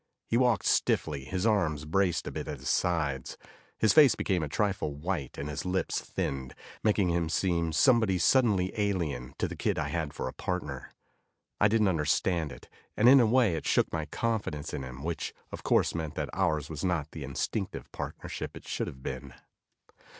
[0.25, 3.37] He walked stiffly, his arms braced a bit at his sides.
[3.77, 8.73] His face became a trifle white and his lips thinned, making him seem somebody suddenly
[8.75, 10.89] alien to the kid I had for a partner.
[11.59, 12.67] I didn't understand it,
[12.97, 16.31] and in a way it shook my confidence in him, which, of course, meant that
[16.33, 19.35] ours was not the instinctive partnership it should have been.